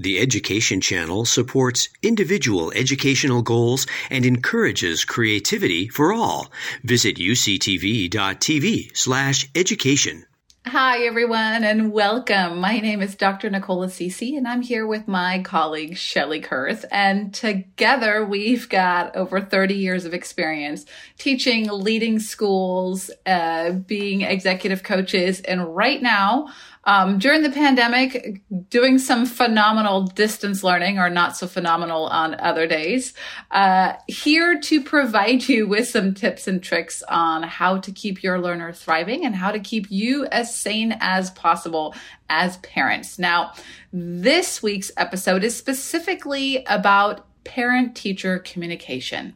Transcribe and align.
The 0.00 0.20
Education 0.20 0.80
Channel 0.80 1.24
supports 1.24 1.88
individual 2.04 2.70
educational 2.70 3.42
goals 3.42 3.84
and 4.10 4.24
encourages 4.24 5.04
creativity 5.04 5.88
for 5.88 6.12
all. 6.12 6.52
Visit 6.84 7.16
uctv.tv 7.16 8.96
slash 8.96 9.48
education. 9.56 10.24
Hi, 10.66 10.98
everyone, 10.98 11.64
and 11.64 11.90
welcome. 11.90 12.58
My 12.58 12.78
name 12.78 13.00
is 13.00 13.16
Dr. 13.16 13.50
Nicole 13.50 13.82
Assisi, 13.82 14.36
and 14.36 14.46
I'm 14.46 14.62
here 14.62 14.86
with 14.86 15.08
my 15.08 15.42
colleague, 15.42 15.94
Shelli 15.94 16.44
Kurth. 16.44 16.84
And 16.92 17.34
together, 17.34 18.24
we've 18.24 18.68
got 18.68 19.16
over 19.16 19.40
30 19.40 19.74
years 19.74 20.04
of 20.04 20.14
experience 20.14 20.84
teaching, 21.16 21.68
leading 21.70 22.18
schools, 22.18 23.10
uh, 23.26 23.72
being 23.72 24.20
executive 24.20 24.82
coaches, 24.82 25.40
and 25.40 25.74
right 25.74 26.02
now, 26.02 26.48
um, 26.88 27.18
during 27.18 27.42
the 27.42 27.50
pandemic, 27.50 28.40
doing 28.70 28.98
some 28.98 29.26
phenomenal 29.26 30.04
distance 30.04 30.64
learning 30.64 30.98
or 30.98 31.10
not 31.10 31.36
so 31.36 31.46
phenomenal 31.46 32.06
on 32.06 32.34
other 32.40 32.66
days. 32.66 33.12
Uh, 33.50 33.92
here 34.06 34.58
to 34.58 34.82
provide 34.82 35.46
you 35.50 35.68
with 35.68 35.86
some 35.86 36.14
tips 36.14 36.48
and 36.48 36.62
tricks 36.62 37.02
on 37.02 37.42
how 37.42 37.76
to 37.76 37.92
keep 37.92 38.22
your 38.22 38.40
learner 38.40 38.72
thriving 38.72 39.26
and 39.26 39.36
how 39.36 39.52
to 39.52 39.60
keep 39.60 39.90
you 39.90 40.24
as 40.32 40.56
sane 40.56 40.96
as 40.98 41.30
possible 41.32 41.94
as 42.30 42.56
parents. 42.58 43.18
Now, 43.18 43.52
this 43.92 44.62
week's 44.62 44.90
episode 44.96 45.44
is 45.44 45.54
specifically 45.54 46.64
about 46.64 47.26
parent 47.44 47.96
teacher 47.96 48.38
communication. 48.38 49.34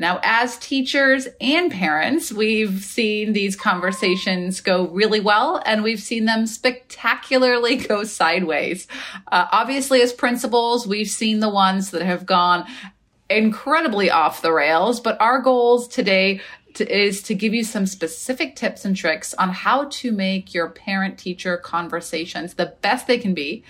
Now, 0.00 0.18
as 0.22 0.56
teachers 0.56 1.28
and 1.42 1.70
parents, 1.70 2.32
we've 2.32 2.82
seen 2.82 3.34
these 3.34 3.54
conversations 3.54 4.62
go 4.62 4.88
really 4.88 5.20
well 5.20 5.62
and 5.66 5.82
we've 5.82 6.00
seen 6.00 6.24
them 6.24 6.46
spectacularly 6.46 7.76
go 7.88 8.04
sideways. 8.04 8.88
Uh, 9.30 9.46
obviously, 9.52 10.00
as 10.00 10.14
principals, 10.14 10.86
we've 10.86 11.10
seen 11.10 11.40
the 11.40 11.50
ones 11.50 11.90
that 11.90 12.00
have 12.00 12.24
gone 12.24 12.66
incredibly 13.28 14.10
off 14.10 14.40
the 14.40 14.52
rails, 14.52 15.00
but 15.00 15.20
our 15.20 15.42
goals 15.42 15.86
today 15.86 16.40
to, 16.74 16.88
is 16.88 17.22
to 17.22 17.34
give 17.34 17.54
you 17.54 17.64
some 17.64 17.86
specific 17.86 18.56
tips 18.56 18.84
and 18.84 18.96
tricks 18.96 19.34
on 19.34 19.50
how 19.50 19.84
to 19.90 20.12
make 20.12 20.54
your 20.54 20.70
parent 20.70 21.18
teacher 21.18 21.56
conversations 21.56 22.54
the 22.54 22.74
best 22.80 23.06
they 23.06 23.18
can 23.18 23.34
be 23.34 23.62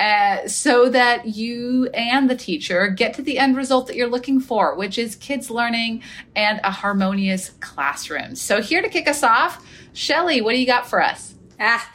uh, 0.00 0.46
so 0.46 0.88
that 0.88 1.26
you 1.26 1.88
and 1.94 2.28
the 2.30 2.36
teacher 2.36 2.88
get 2.88 3.14
to 3.14 3.22
the 3.22 3.38
end 3.38 3.56
result 3.56 3.86
that 3.86 3.96
you're 3.96 4.08
looking 4.08 4.40
for, 4.40 4.74
which 4.74 4.98
is 4.98 5.16
kids 5.16 5.50
learning 5.50 6.02
and 6.34 6.60
a 6.64 6.70
harmonious 6.70 7.50
classroom. 7.60 8.34
So, 8.34 8.60
here 8.60 8.82
to 8.82 8.88
kick 8.88 9.08
us 9.08 9.22
off, 9.22 9.64
Shelli, 9.94 10.42
what 10.42 10.52
do 10.52 10.58
you 10.58 10.66
got 10.66 10.88
for 10.88 11.02
us? 11.02 11.34
Ah. 11.58 11.90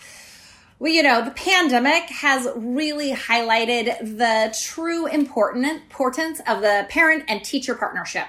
Well, 0.82 0.92
you 0.92 1.04
know, 1.04 1.24
the 1.24 1.30
pandemic 1.30 2.10
has 2.10 2.48
really 2.56 3.14
highlighted 3.14 4.18
the 4.18 4.52
true 4.60 5.06
important 5.06 5.68
importance 5.68 6.42
of 6.48 6.62
the 6.62 6.88
parent 6.90 7.26
and 7.28 7.44
teacher 7.44 7.76
partnership. 7.76 8.26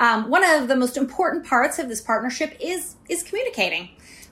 Um, 0.00 0.30
one 0.30 0.42
of 0.42 0.66
the 0.66 0.76
most 0.76 0.96
important 0.96 1.44
parts 1.44 1.78
of 1.78 1.88
this 1.88 2.00
partnership 2.00 2.56
is 2.58 2.96
is 3.08 3.22
communicating. 3.22 3.90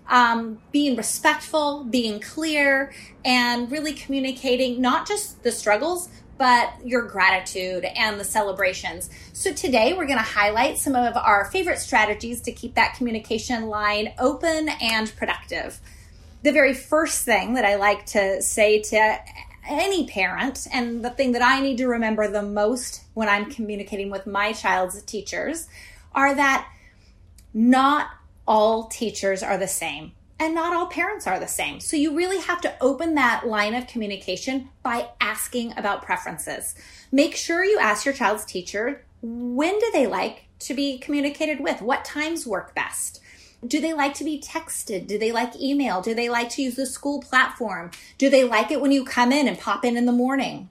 Um, 0.09 0.59
being 0.73 0.97
respectful, 0.97 1.85
being 1.85 2.19
clear, 2.19 2.95
and 3.27 3.71
really 3.71 3.93
communicating 3.93 4.81
not 4.81 5.07
just 5.07 5.43
the 5.43 5.53
struggles, 5.53 6.09
but 6.39 6.73
your 6.83 7.03
gratitude 7.03 7.85
and 7.85 8.19
the 8.19 8.25
celebrations. 8.25 9.11
So, 9.35 9.53
today 9.53 9.93
we're 9.93 10.07
going 10.07 10.19
to 10.19 10.25
highlight 10.25 10.79
some 10.79 10.97
of 10.97 11.15
our 11.17 11.45
favorite 11.45 11.79
strategies 11.79 12.41
to 12.43 12.53
keep 12.53 12.75
that 12.77 12.95
communication 12.95 13.67
line 13.67 14.15
open 14.19 14.71
and 14.81 15.15
productive. 15.17 15.81
The 16.43 16.53
very 16.53 16.73
first 16.73 17.27
thing 17.27 17.55
that 17.55 17.67
I 17.67 17.75
like 17.75 18.07
to 18.07 18.41
say 18.41 18.81
to 18.81 19.19
any 19.69 20.07
parent, 20.07 20.67
and 20.73 21.05
the 21.05 21.11
thing 21.11 21.33
that 21.33 21.43
I 21.43 21.61
need 21.61 21.79
to 21.79 21.87
remember 21.87 22.29
the 22.29 22.43
most 22.43 23.03
when 23.15 23.29
I'm 23.29 23.51
communicating 23.51 24.11
with 24.11 24.27
my 24.27 24.53
child's 24.53 25.03
teachers, 25.03 25.69
are 26.15 26.35
that 26.35 26.69
not 27.55 28.09
all 28.47 28.85
teachers 28.85 29.43
are 29.43 29.59
the 29.59 29.69
same 29.69 30.13
and 30.41 30.55
not 30.55 30.75
all 30.75 30.87
parents 30.87 31.27
are 31.27 31.41
the 31.41 31.49
same. 31.49 31.81
So 31.81 31.97
you 31.97 32.17
really 32.17 32.41
have 32.41 32.61
to 32.63 32.75
open 32.81 33.15
that 33.15 33.47
line 33.47 33.75
of 33.75 33.87
communication 33.87 34.69
by 34.83 35.09
asking 35.21 35.77
about 35.77 36.03
preferences. 36.03 36.75
Make 37.11 37.35
sure 37.35 37.65
you 37.65 37.79
ask 37.79 38.05
your 38.05 38.15
child's 38.15 38.45
teacher 38.45 39.05
when 39.21 39.79
do 39.79 39.91
they 39.93 40.07
like 40.07 40.45
to 40.61 40.75
be 40.75 40.99
communicated 40.99 41.61
with? 41.61 41.83
What 41.83 42.05
times 42.05 42.47
work 42.47 42.75
best? 42.75 43.21
Do 43.67 43.81
they 43.81 43.93
like 43.93 44.15
to 44.15 44.25
be 44.25 44.41
texted? 44.41 45.07
Do 45.07 45.19
they 45.19 45.33
like 45.33 45.61
email? 45.61 46.01
Do 46.01 46.15
they 46.15 46.29
like 46.29 46.51
to 46.51 46.63
use 46.63 46.77
the 46.77 46.87
school 46.87 47.21
platform? 47.21 47.91
Do 48.17 48.31
they 48.31 48.45
like 48.45 48.71
it 48.71 48.81
when 48.81 48.93
you 48.93 49.05
come 49.05 49.33
in 49.33 49.49
and 49.49 49.59
pop 49.59 49.85
in 49.85 49.97
in 49.97 50.07
the 50.07 50.13
morning 50.13 50.69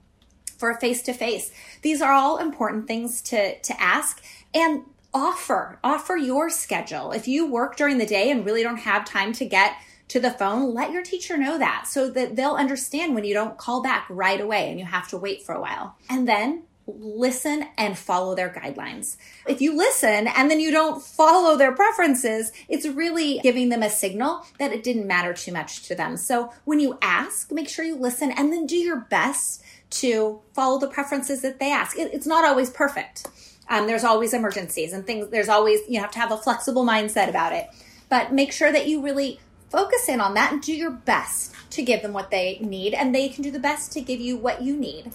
for 0.56 0.70
a 0.70 0.80
face 0.80 1.02
to 1.02 1.12
face? 1.12 1.50
These 1.82 2.00
are 2.00 2.12
all 2.12 2.38
important 2.38 2.86
things 2.86 3.20
to, 3.22 3.58
to 3.60 3.80
ask 3.80 4.22
and 4.54 4.84
offer, 5.12 5.78
offer 5.84 6.16
your 6.16 6.48
schedule. 6.48 7.12
If 7.12 7.28
you 7.28 7.46
work 7.46 7.76
during 7.76 7.98
the 7.98 8.06
day 8.06 8.30
and 8.30 8.44
really 8.44 8.62
don't 8.62 8.78
have 8.78 9.04
time 9.04 9.32
to 9.34 9.44
get 9.44 9.76
to 10.08 10.20
the 10.20 10.30
phone, 10.30 10.72
let 10.72 10.90
your 10.90 11.02
teacher 11.02 11.36
know 11.36 11.58
that 11.58 11.86
so 11.86 12.08
that 12.10 12.36
they'll 12.36 12.54
understand 12.54 13.14
when 13.14 13.24
you 13.24 13.34
don't 13.34 13.58
call 13.58 13.82
back 13.82 14.06
right 14.08 14.40
away 14.40 14.70
and 14.70 14.78
you 14.78 14.86
have 14.86 15.08
to 15.08 15.18
wait 15.18 15.42
for 15.42 15.54
a 15.54 15.60
while. 15.60 15.96
And 16.08 16.26
then 16.26 16.62
listen 16.96 17.66
and 17.76 17.98
follow 17.98 18.34
their 18.34 18.48
guidelines. 18.48 19.16
If 19.46 19.60
you 19.60 19.76
listen 19.76 20.26
and 20.26 20.50
then 20.50 20.60
you 20.60 20.70
don't 20.70 21.02
follow 21.02 21.56
their 21.56 21.72
preferences, 21.72 22.52
it's 22.68 22.86
really 22.86 23.40
giving 23.42 23.68
them 23.68 23.82
a 23.82 23.90
signal 23.90 24.46
that 24.58 24.72
it 24.72 24.82
didn't 24.82 25.06
matter 25.06 25.32
too 25.34 25.52
much 25.52 25.82
to 25.84 25.94
them. 25.94 26.16
So 26.16 26.52
when 26.64 26.80
you 26.80 26.98
ask, 27.02 27.52
make 27.52 27.68
sure 27.68 27.84
you 27.84 27.96
listen 27.96 28.30
and 28.30 28.52
then 28.52 28.66
do 28.66 28.76
your 28.76 29.00
best 29.00 29.62
to 29.90 30.40
follow 30.54 30.78
the 30.78 30.88
preferences 30.88 31.42
that 31.42 31.58
they 31.58 31.72
ask. 31.72 31.96
it's 31.98 32.26
not 32.26 32.44
always 32.44 32.70
perfect. 32.70 33.26
Um, 33.70 33.86
there's 33.86 34.04
always 34.04 34.32
emergencies 34.32 34.92
and 34.92 35.06
things. 35.06 35.28
There's 35.28 35.48
always, 35.48 35.80
you 35.88 36.00
have 36.00 36.10
to 36.12 36.18
have 36.18 36.32
a 36.32 36.38
flexible 36.38 36.84
mindset 36.84 37.28
about 37.28 37.52
it. 37.52 37.68
But 38.08 38.32
make 38.32 38.52
sure 38.52 38.72
that 38.72 38.86
you 38.86 39.02
really 39.02 39.40
focus 39.70 40.08
in 40.08 40.20
on 40.20 40.34
that 40.34 40.52
and 40.52 40.62
do 40.62 40.72
your 40.72 40.90
best 40.90 41.54
to 41.70 41.82
give 41.82 42.02
them 42.02 42.12
what 42.12 42.30
they 42.30 42.58
need, 42.60 42.94
and 42.94 43.14
they 43.14 43.28
can 43.28 43.42
do 43.42 43.50
the 43.50 43.58
best 43.58 43.92
to 43.92 44.00
give 44.00 44.20
you 44.20 44.36
what 44.36 44.62
you 44.62 44.76
need. 44.76 45.12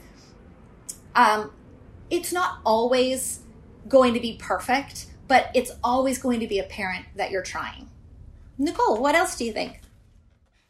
Um, 1.16 1.52
it's 2.10 2.34
not 2.34 2.60
always 2.66 3.40
going 3.88 4.14
to 4.14 4.20
be 4.20 4.38
perfect, 4.40 5.08
but 5.28 5.50
it's 5.54 5.72
always 5.84 6.18
going 6.18 6.40
to 6.40 6.48
be 6.48 6.60
apparent 6.60 7.06
that 7.16 7.32
you're 7.32 7.44
trying. 7.44 7.90
Nicole, 8.58 9.02
what 9.02 9.16
else 9.16 9.36
do 9.36 9.46
you 9.46 9.54
think? 9.54 9.82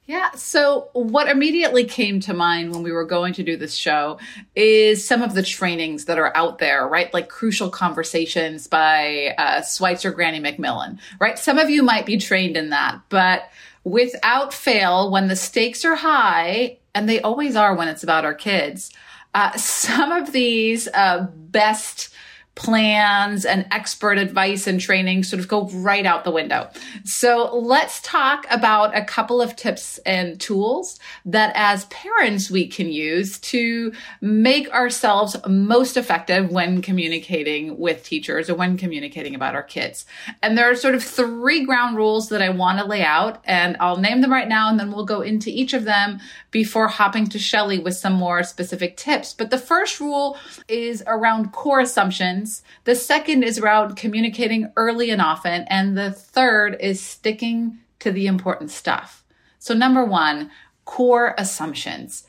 Yeah. 0.05 0.31
So, 0.31 0.89
what 0.91 1.29
immediately 1.29 1.85
came 1.85 2.19
to 2.21 2.33
mind 2.33 2.73
when 2.73 2.83
we 2.83 2.91
were 2.91 3.05
going 3.05 3.33
to 3.35 3.44
do 3.44 3.55
this 3.55 3.73
show 3.73 4.19
is 4.53 5.05
some 5.05 5.21
of 5.21 5.33
the 5.33 5.44
trainings 5.44 6.05
that 6.05 6.19
are 6.19 6.35
out 6.35 6.57
there, 6.57 6.85
right? 6.85 7.13
Like 7.13 7.29
Crucial 7.29 7.69
Conversations 7.69 8.67
by 8.67 9.33
uh, 9.38 9.61
Switzler 9.61 10.13
Grenny 10.13 10.41
McMillan, 10.41 11.00
right? 11.21 11.39
Some 11.39 11.57
of 11.57 11.69
you 11.69 11.83
might 11.83 12.05
be 12.05 12.17
trained 12.17 12.57
in 12.57 12.71
that, 12.71 13.00
but 13.07 13.50
without 13.85 14.53
fail, 14.53 15.09
when 15.09 15.29
the 15.29 15.38
stakes 15.38 15.85
are 15.85 15.95
high, 15.95 16.79
and 16.94 17.07
they 17.07 17.21
always 17.21 17.55
are 17.55 17.73
when 17.73 17.88
it's 17.88 18.03
about 18.03 18.25
our 18.25 18.33
kids, 18.33 18.91
uh, 19.33 19.51
some 19.57 20.11
of 20.11 20.31
these 20.31 20.88
uh, 20.94 21.27
best 21.35 22.09
plans 22.56 23.46
and 23.46 23.66
expert 23.72 24.19
advice 24.19 24.68
and 24.68 24.80
training 24.80 25.24
sort 25.24 25.40
of 25.40 25.47
go 25.47 25.68
right 25.69 26.06
out 26.06 26.24
the 26.24 26.31
window. 26.31 26.69
So 27.03 27.58
let's 27.58 28.00
talk 28.02 28.46
about 28.52 28.96
a 28.96 29.03
couple 29.03 29.41
of 29.41 29.56
tips 29.56 29.97
and 30.06 30.40
tools 30.40 31.00
that 31.25 31.52
as 31.56 31.86
parents 31.86 32.52
we 32.52 32.68
can 32.68 32.92
use 32.92 33.40
to 33.40 33.92
make 34.22 34.69
ourselves 34.72 35.36
most 35.47 35.97
effective 35.97 36.52
when 36.52 36.84
communicating 36.84 37.80
with 37.80 38.03
teachers 38.03 38.52
or 38.52 38.56
when 38.56 38.78
communicating 38.78 39.34
about 39.34 39.56
our 39.56 39.63
kids. 39.63 40.06
And 40.44 40.56
there 40.56 40.69
are 40.69 40.75
sort 40.75 40.94
of 40.94 41.03
three 41.03 41.66
ground 41.66 41.97
rules 41.97 42.30
that 42.30 42.44
I 42.44 42.50
want 42.50 42.78
to 42.80 42.86
lay 42.86 43.03
out 43.03 43.42
and 43.46 43.75
I'll 43.80 43.97
name 43.97 44.22
them 44.22 44.31
right 44.31 44.47
now 44.47 44.69
and 44.69 44.80
then 44.80 44.92
we'll 44.92 45.06
go 45.06 45.22
into 45.22 45.50
each 45.50 45.74
of 45.74 45.86
them 45.86 46.19
before 46.52 46.88
hopping 46.88 47.25
to 47.28 47.40
Shelli 47.40 47.84
with 47.84 47.96
some 47.96 48.13
more 48.13 48.44
specific 48.44 48.96
tips. 48.96 49.33
But 49.33 49.50
the 49.50 49.57
first 49.57 50.00
rule 50.00 50.38
is 50.68 51.04
around 51.07 51.51
core 51.51 51.80
assumptions 51.80 52.43
the 52.84 52.95
second 52.95 53.44
is 53.44 53.60
around 53.60 53.95
communicating 53.95 54.72
early 54.75 55.10
and 55.10 55.22
often. 55.22 55.66
And 55.69 55.98
the 55.98 56.12
third 56.12 56.78
is 56.80 57.01
sticking 57.01 57.80
to 58.00 58.12
the 58.12 58.28
important 58.28 58.72
stuff. 58.72 59.24
So, 59.60 59.74
number 59.74 60.04
one, 60.04 60.51
core 60.86 61.36
assumptions. 61.38 62.28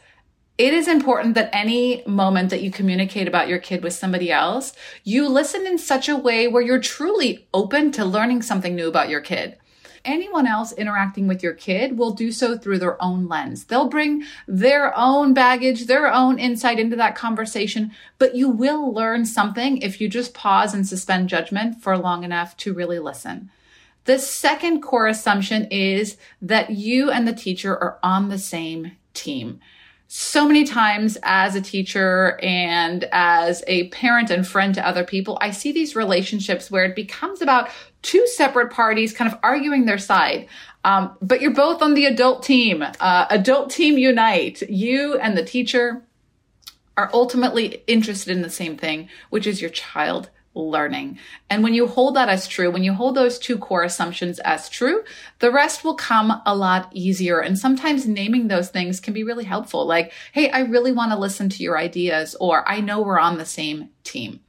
It 0.56 0.72
is 0.72 0.86
important 0.86 1.34
that 1.34 1.50
any 1.52 2.04
moment 2.06 2.50
that 2.50 2.62
you 2.62 2.70
communicate 2.70 3.26
about 3.26 3.48
your 3.48 3.58
kid 3.58 3.82
with 3.82 3.92
somebody 3.92 4.30
else, 4.30 4.72
you 5.02 5.28
listen 5.28 5.66
in 5.66 5.78
such 5.78 6.08
a 6.08 6.16
way 6.16 6.46
where 6.46 6.62
you're 6.62 6.80
truly 6.80 7.48
open 7.52 7.90
to 7.92 8.04
learning 8.04 8.42
something 8.42 8.76
new 8.76 8.86
about 8.86 9.08
your 9.08 9.20
kid 9.20 9.58
anyone 10.04 10.46
else 10.46 10.72
interacting 10.72 11.26
with 11.26 11.42
your 11.42 11.54
kid 11.54 11.98
will 11.98 12.12
do 12.12 12.30
so 12.32 12.56
through 12.56 12.78
their 12.78 13.02
own 13.02 13.28
lens. 13.28 13.64
They'll 13.64 13.88
bring 13.88 14.24
their 14.46 14.96
own 14.96 15.34
baggage, 15.34 15.86
their 15.86 16.12
own 16.12 16.38
insight 16.38 16.78
into 16.78 16.96
that 16.96 17.14
conversation, 17.14 17.92
but 18.18 18.34
you 18.34 18.48
will 18.48 18.92
learn 18.92 19.26
something 19.26 19.78
if 19.78 20.00
you 20.00 20.08
just 20.08 20.34
pause 20.34 20.74
and 20.74 20.86
suspend 20.86 21.28
judgment 21.28 21.82
for 21.82 21.96
long 21.98 22.24
enough 22.24 22.56
to 22.58 22.74
really 22.74 22.98
listen. 22.98 23.50
The 24.04 24.18
second 24.18 24.82
core 24.82 25.06
assumption 25.06 25.66
is 25.70 26.16
that 26.42 26.70
you 26.70 27.10
and 27.10 27.26
the 27.26 27.32
teacher 27.32 27.72
are 27.76 27.98
on 28.02 28.28
the 28.28 28.38
same 28.38 28.92
team. 29.14 29.60
So 30.06 30.46
many 30.46 30.64
times 30.64 31.16
as 31.22 31.54
a 31.54 31.60
teacher 31.60 32.38
and 32.42 33.04
as 33.10 33.64
a 33.66 33.88
parent 33.88 34.30
and 34.30 34.46
friend 34.46 34.74
to 34.74 34.86
other 34.86 35.04
people, 35.04 35.38
I 35.40 35.50
see 35.50 35.72
these 35.72 35.96
relationships 35.96 36.70
where 36.70 36.84
it 36.84 36.94
becomes 36.94 37.42
about 37.42 37.70
two 38.02 38.26
separate 38.28 38.70
parties 38.70 39.12
kind 39.12 39.32
of 39.32 39.38
arguing 39.42 39.86
their 39.86 39.98
side. 39.98 40.48
Um, 40.84 41.16
but 41.22 41.40
you're 41.40 41.54
both 41.54 41.82
on 41.82 41.94
the 41.94 42.04
adult 42.04 42.42
team. 42.42 42.82
Uh, 42.82 43.26
adult 43.30 43.70
team 43.70 43.96
unite. 43.96 44.62
You 44.68 45.18
and 45.18 45.36
the 45.36 45.44
teacher 45.44 46.02
are 46.96 47.10
ultimately 47.12 47.82
interested 47.86 48.36
in 48.36 48.42
the 48.42 48.50
same 48.50 48.76
thing, 48.76 49.08
which 49.30 49.46
is 49.46 49.60
your 49.60 49.70
child 49.70 50.30
learning. 50.54 51.18
And 51.50 51.62
when 51.62 51.74
you 51.74 51.86
hold 51.86 52.16
that 52.16 52.28
as 52.28 52.46
true, 52.46 52.70
when 52.70 52.84
you 52.84 52.92
hold 52.92 53.14
those 53.14 53.38
two 53.38 53.58
core 53.58 53.82
assumptions 53.82 54.38
as 54.40 54.68
true, 54.68 55.04
the 55.40 55.50
rest 55.50 55.84
will 55.84 55.94
come 55.94 56.40
a 56.46 56.54
lot 56.54 56.90
easier. 56.92 57.40
And 57.40 57.58
sometimes 57.58 58.06
naming 58.06 58.48
those 58.48 58.70
things 58.70 59.00
can 59.00 59.14
be 59.14 59.24
really 59.24 59.44
helpful. 59.44 59.86
Like, 59.86 60.12
hey, 60.32 60.50
I 60.50 60.60
really 60.60 60.92
want 60.92 61.12
to 61.12 61.18
listen 61.18 61.48
to 61.50 61.62
your 61.62 61.78
ideas, 61.78 62.36
or 62.40 62.68
I 62.68 62.80
know 62.80 63.02
we're 63.02 63.18
on 63.18 63.38
the 63.38 63.44
same 63.44 63.90
team. 64.04 64.40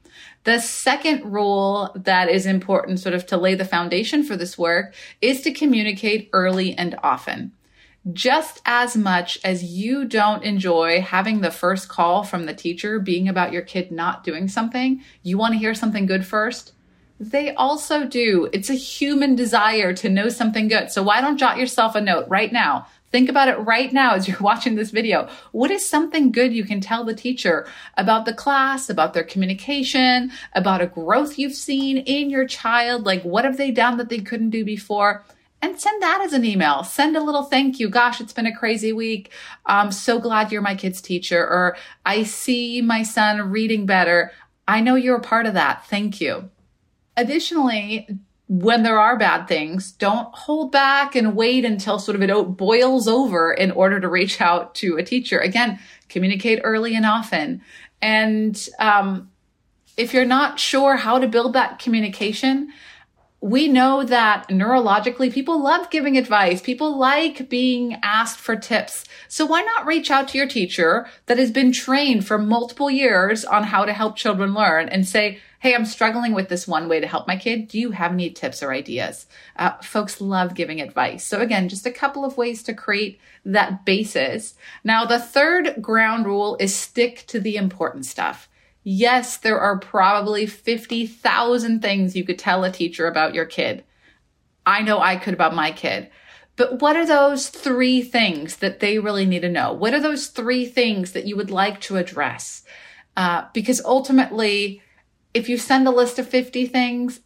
The 0.44 0.60
second 0.60 1.26
rule 1.26 1.92
that 1.96 2.30
is 2.30 2.46
important, 2.46 3.00
sort 3.00 3.16
of 3.16 3.26
to 3.28 3.38
lay 3.38 3.56
the 3.56 3.66
foundation 3.66 4.24
for 4.24 4.38
this 4.38 4.58
work, 4.58 4.94
is 5.20 5.42
to 5.42 5.52
communicate 5.52 6.30
early 6.34 6.78
and 6.78 6.96
often 7.02 7.52
just 8.14 8.62
as 8.66 8.96
much 8.96 9.40
as 9.44 9.64
you 9.64 10.06
don't 10.06 10.44
enjoy 10.44 11.02
having 11.02 11.42
the 11.42 11.52
first 11.52 11.90
call 11.90 12.24
from 12.24 12.46
the 12.46 12.54
teacher 12.54 13.00
being 13.00 13.28
about 13.28 13.52
your 13.52 13.64
kid 13.64 13.92
not 13.92 14.24
doing 14.24 14.48
something, 14.48 15.02
you 15.24 15.38
want 15.38 15.54
to 15.54 15.60
hear 15.60 15.74
something 15.74 16.06
good 16.06 16.26
first. 16.26 16.74
They 17.20 17.56
also 17.56 18.06
do. 18.06 18.50
It's 18.52 18.70
a 18.70 18.76
human 18.76 19.36
desire 19.36 19.94
to 19.94 20.10
know 20.10 20.30
something 20.30 20.68
good. 20.68 20.92
So 20.92 21.02
why 21.02 21.22
don't 21.22 21.38
jot 21.38 21.58
yourself 21.58 21.96
a 21.96 22.02
note 22.02 22.28
right 22.28 22.52
now? 22.52 22.88
Think 23.12 23.30
about 23.30 23.48
it 23.48 23.58
right 23.60 23.94
now 23.94 24.14
as 24.14 24.28
you're 24.28 24.38
watching 24.42 24.76
this 24.76 24.92
video. 24.92 25.30
What 25.52 25.72
is 25.72 25.88
something 25.88 26.32
good 26.32 26.54
you 26.54 26.66
can 26.66 26.82
tell 26.82 27.06
the 27.06 27.16
teacher 27.16 27.66
about 27.98 28.26
the 28.26 28.34
class, 28.34 28.90
about 28.90 29.14
their 29.14 29.24
communication, 29.24 30.32
about 30.54 30.82
a 30.82 30.88
growth 30.88 31.40
you've 31.40 31.56
seen 31.56 32.00
in 32.00 32.30
your 32.30 32.46
child? 32.46 33.06
Like, 33.06 33.24
what 33.24 33.46
have 33.46 33.58
they 33.58 33.72
done 33.72 33.98
that 33.98 34.10
they 34.10 34.20
couldn't 34.20 34.50
do 34.50 34.66
before? 34.66 35.24
And 35.62 35.80
send 35.80 36.02
that 36.02 36.22
as 36.22 36.34
an 36.34 36.46
email. 36.46 36.84
Send 36.84 37.18
a 37.18 37.24
little 37.24 37.44
thank 37.44 37.80
you. 37.80 37.90
Gosh, 37.90 38.22
it's 38.22 38.34
been 38.34 38.46
a 38.46 38.56
crazy 38.56 38.94
week. 38.94 39.32
I'm 39.66 39.92
so 39.92 40.20
glad 40.20 40.52
you're 40.52 40.62
my 40.62 40.76
kid's 40.76 41.02
teacher. 41.02 41.40
Or 41.40 41.76
I 42.06 42.24
see 42.24 42.82
my 42.82 43.04
son 43.04 43.50
reading 43.50 43.86
better. 43.86 44.32
I 44.68 44.82
know 44.82 44.96
you're 44.96 45.18
a 45.18 45.22
part 45.22 45.46
of 45.46 45.54
that. 45.56 45.86
Thank 45.88 46.22
you. 46.22 46.50
Additionally, 47.18 48.08
when 48.48 48.84
there 48.84 49.00
are 49.00 49.18
bad 49.18 49.48
things, 49.48 49.92
don't 49.94 50.28
hold 50.34 50.72
back 50.72 51.16
and 51.16 51.36
wait 51.36 51.66
until 51.66 51.98
sort 51.98 52.16
of 52.16 52.22
it 52.22 52.58
boils 52.58 53.08
over 53.08 53.52
in 53.52 53.72
order 53.72 54.00
to 54.00 54.08
reach 54.08 54.40
out 54.40 54.76
to 54.76 54.98
a 54.98 55.04
teacher. 55.04 55.40
Again, 55.40 55.80
communicate 56.10 56.60
early 56.64 56.96
and 56.96 57.06
often. 57.06 57.62
And 58.02 58.70
um, 58.80 59.32
if 59.98 60.14
you're 60.14 60.26
not 60.26 60.60
sure 60.60 60.96
how 60.96 61.18
to 61.18 61.28
build 61.28 61.54
that 61.54 61.80
communication, 61.80 62.72
we 63.46 63.68
know 63.68 64.04
that 64.04 64.48
neurologically 64.50 65.32
people 65.32 65.62
love 65.62 65.92
giving 65.92 66.18
advice. 66.18 66.64
People 66.64 66.98
like 66.98 67.48
being 67.48 67.96
asked 68.02 68.40
for 68.40 68.56
tips. 68.56 69.06
So 69.28 69.46
why 69.46 69.62
not 69.62 69.86
reach 69.86 70.10
out 70.10 70.30
to 70.30 70.40
your 70.40 70.48
teacher 70.48 71.06
that 71.28 71.38
has 71.38 71.52
been 71.52 71.72
trained 71.72 72.26
for 72.26 72.40
multiple 72.40 72.90
years 72.90 73.46
on 73.46 73.62
how 73.62 73.86
to 73.86 73.94
help 73.94 74.16
children 74.16 74.56
learn 74.56 74.90
and 74.90 75.08
say, 75.08 75.42
Hey, 75.60 75.76
I'm 75.76 75.86
struggling 75.86 76.34
with 76.34 76.50
this 76.50 76.68
one 76.68 76.90
way 76.90 77.00
to 77.00 77.06
help 77.06 77.28
my 77.28 77.36
kid. 77.38 77.68
Do 77.68 77.80
you 77.80 77.92
have 77.92 78.14
any 78.14 78.32
tips 78.32 78.64
or 78.64 78.74
ideas? 78.74 79.28
Uh, 79.56 79.74
folks 79.78 80.20
love 80.20 80.56
giving 80.56 80.82
advice. 80.82 81.24
So 81.24 81.40
again, 81.40 81.70
just 81.70 81.86
a 81.86 81.92
couple 81.92 82.26
of 82.26 82.38
ways 82.38 82.64
to 82.64 82.74
create 82.74 83.20
that 83.46 83.86
basis. 83.86 84.56
Now, 84.84 85.06
the 85.06 85.20
third 85.20 85.84
ground 85.84 86.26
rule 86.26 86.58
is 86.60 86.76
stick 86.76 87.26
to 87.28 87.40
the 87.40 87.58
important 87.58 88.08
stuff. 88.08 88.50
Yes, 88.88 89.38
there 89.38 89.60
are 89.60 89.80
probably 89.80 90.46
50,000 90.46 91.82
things 91.82 92.16
you 92.16 92.24
could 92.24 92.38
tell 92.38 92.64
a 92.64 92.72
teacher 92.72 93.08
about 93.08 93.34
your 93.34 93.46
kid. 93.46 93.84
I 94.64 94.84
know 94.84 95.00
I 95.00 95.16
could 95.16 95.34
about 95.34 95.56
my 95.56 95.72
kid. 95.72 96.12
But 96.56 96.82
what 96.82 96.96
are 96.96 97.06
those 97.06 97.50
three 97.50 98.04
things 98.04 98.58
that 98.58 98.82
they 98.82 99.00
really 99.00 99.26
need 99.26 99.42
to 99.42 99.50
know? 99.50 99.74
What 99.74 99.96
are 99.96 100.00
those 100.00 100.28
three 100.28 100.68
things 100.68 101.14
that 101.14 101.26
you 101.26 101.36
would 101.36 101.50
like 101.50 101.82
to 101.82 101.98
address? 101.98 102.64
Uh, 103.18 103.46
because 103.56 103.84
ultimately, 103.84 104.84
if 105.34 105.50
you 105.50 105.58
send 105.58 105.88
a 105.88 105.92
list 105.92 106.20
of 106.20 106.30
50 106.30 106.68
things, 106.68 107.22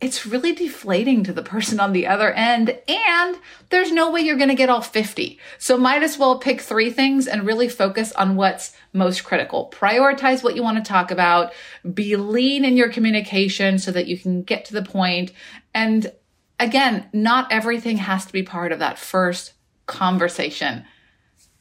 it's 0.00 0.26
really 0.26 0.52
deflating 0.52 1.24
to 1.24 1.32
the 1.32 1.42
person 1.42 1.80
on 1.80 1.92
the 1.92 2.06
other 2.06 2.30
end. 2.32 2.78
And 2.86 3.36
there's 3.70 3.90
no 3.90 4.10
way 4.10 4.20
you're 4.20 4.36
going 4.36 4.50
to 4.50 4.54
get 4.54 4.68
all 4.68 4.82
50. 4.82 5.38
So 5.58 5.78
might 5.78 6.02
as 6.02 6.18
well 6.18 6.38
pick 6.38 6.60
three 6.60 6.90
things 6.90 7.26
and 7.26 7.46
really 7.46 7.68
focus 7.68 8.12
on 8.12 8.36
what's 8.36 8.76
most 8.92 9.24
critical. 9.24 9.72
Prioritize 9.74 10.44
what 10.44 10.54
you 10.54 10.62
want 10.62 10.76
to 10.76 10.88
talk 10.88 11.10
about. 11.10 11.52
Be 11.94 12.16
lean 12.16 12.64
in 12.64 12.76
your 12.76 12.90
communication 12.90 13.78
so 13.78 13.90
that 13.90 14.06
you 14.06 14.18
can 14.18 14.42
get 14.42 14.66
to 14.66 14.74
the 14.74 14.82
point. 14.82 15.32
And 15.72 16.12
again, 16.60 17.08
not 17.14 17.50
everything 17.50 17.96
has 17.96 18.26
to 18.26 18.32
be 18.32 18.42
part 18.42 18.72
of 18.72 18.80
that 18.80 18.98
first 18.98 19.54
conversation. 19.86 20.84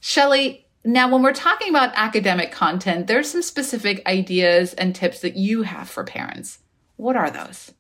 Shelli, 0.02 0.66
now 0.84 1.10
when 1.10 1.24
we're 1.24 1.34
talking 1.34 1.70
about 1.70 1.94
academic 1.96 2.52
content, 2.52 3.08
there's 3.08 3.32
some 3.32 3.42
specific 3.42 4.06
ideas 4.06 4.74
and 4.74 4.94
tips 4.94 5.22
that 5.22 5.38
you 5.38 5.64
have 5.64 5.90
for 5.90 6.04
parents. 6.04 6.60
What 6.98 7.16
are 7.16 7.32
those? 7.32 7.72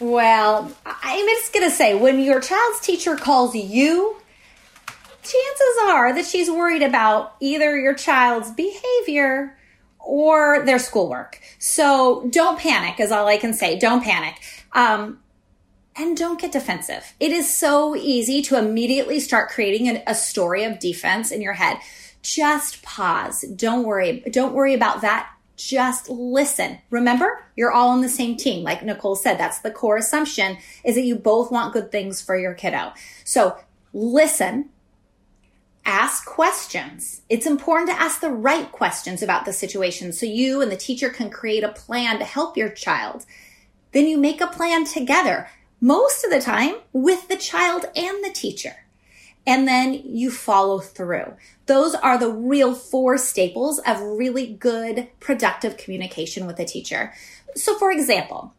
Well, 0.00 0.70
I'm 0.86 1.26
just 1.26 1.52
going 1.52 1.68
to 1.68 1.74
say 1.74 1.94
when 1.94 2.20
your 2.20 2.40
child's 2.40 2.80
teacher 2.80 3.16
calls 3.16 3.54
you, 3.54 4.16
chances 5.22 5.78
are 5.86 6.14
that 6.14 6.24
she's 6.24 6.48
worried 6.48 6.82
about 6.82 7.34
either 7.40 7.78
your 7.78 7.94
child's 7.94 8.50
behavior 8.52 9.58
or 9.98 10.64
their 10.64 10.78
schoolwork. 10.78 11.40
So 11.58 12.26
don't 12.30 12.58
panic, 12.58 13.00
is 13.00 13.10
all 13.10 13.26
I 13.26 13.38
can 13.38 13.52
say. 13.52 13.78
Don't 13.78 14.02
panic. 14.02 14.40
Um, 14.72 15.18
and 15.96 16.16
don't 16.16 16.40
get 16.40 16.52
defensive. 16.52 17.14
It 17.18 17.32
is 17.32 17.52
so 17.52 17.96
easy 17.96 18.40
to 18.42 18.56
immediately 18.56 19.18
start 19.18 19.50
creating 19.50 19.88
an, 19.88 20.02
a 20.06 20.14
story 20.14 20.62
of 20.62 20.78
defense 20.78 21.32
in 21.32 21.42
your 21.42 21.54
head. 21.54 21.78
Just 22.22 22.82
pause. 22.82 23.42
Don't 23.42 23.84
worry. 23.84 24.20
Don't 24.30 24.54
worry 24.54 24.74
about 24.74 25.00
that 25.00 25.28
just 25.58 26.08
listen. 26.08 26.78
Remember, 26.90 27.44
you're 27.56 27.72
all 27.72 27.90
on 27.90 28.00
the 28.00 28.08
same 28.08 28.36
team. 28.36 28.62
Like 28.62 28.82
Nicole 28.82 29.16
said, 29.16 29.36
that's 29.36 29.60
the 29.60 29.70
core 29.70 29.96
assumption 29.96 30.56
is 30.84 30.94
that 30.94 31.02
you 31.02 31.16
both 31.16 31.50
want 31.50 31.74
good 31.74 31.92
things 31.92 32.22
for 32.22 32.38
your 32.38 32.54
kiddo. 32.54 32.92
So 33.24 33.58
listen, 33.92 34.70
ask 35.84 36.24
questions. 36.24 37.22
It's 37.28 37.46
important 37.46 37.90
to 37.90 38.00
ask 38.00 38.20
the 38.20 38.30
right 38.30 38.70
questions 38.70 39.22
about 39.22 39.44
the 39.44 39.52
situation 39.52 40.12
so 40.12 40.26
you 40.26 40.62
and 40.62 40.70
the 40.70 40.76
teacher 40.76 41.10
can 41.10 41.28
create 41.28 41.64
a 41.64 41.70
plan 41.70 42.18
to 42.18 42.24
help 42.24 42.56
your 42.56 42.70
child. 42.70 43.26
Then 43.92 44.06
you 44.06 44.16
make 44.16 44.40
a 44.40 44.46
plan 44.46 44.84
together, 44.84 45.48
most 45.80 46.24
of 46.24 46.30
the 46.30 46.40
time 46.40 46.76
with 46.92 47.28
the 47.28 47.36
child 47.36 47.86
and 47.96 48.24
the 48.24 48.32
teacher 48.32 48.76
and 49.48 49.66
then 49.66 49.94
you 50.04 50.30
follow 50.30 50.78
through. 50.78 51.32
Those 51.64 51.94
are 51.94 52.18
the 52.18 52.30
real 52.30 52.74
four 52.74 53.16
staples 53.16 53.78
of 53.78 53.98
really 53.98 54.46
good, 54.46 55.08
productive 55.20 55.78
communication 55.78 56.46
with 56.46 56.60
a 56.60 56.66
teacher. 56.66 57.14
So, 57.56 57.78
for 57.78 57.90
example, 57.90 58.52